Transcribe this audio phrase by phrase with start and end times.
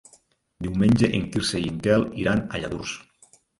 [0.67, 2.99] Diumenge en Quirze i en Quel iran a Lladurs.